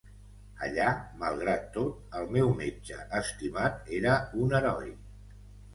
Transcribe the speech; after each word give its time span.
Allà, 0.67 0.85
malgrat 1.25 1.67
tot, 1.77 2.01
el 2.21 2.27
meu 2.39 2.49
metge 2.63 2.99
estimat 3.23 3.95
era 4.01 4.19
un 4.45 4.59
heroi. 4.63 4.93